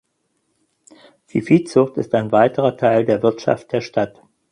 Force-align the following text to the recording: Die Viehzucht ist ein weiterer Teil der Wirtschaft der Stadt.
Die 1.29 1.43
Viehzucht 1.43 1.95
ist 1.97 2.15
ein 2.15 2.31
weiterer 2.31 2.75
Teil 2.75 3.05
der 3.05 3.21
Wirtschaft 3.21 3.71
der 3.71 3.81
Stadt. 3.81 4.19